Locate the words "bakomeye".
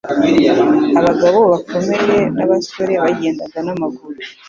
1.51-2.13